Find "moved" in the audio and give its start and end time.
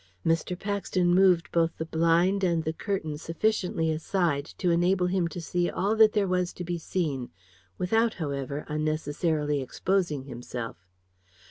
1.13-1.51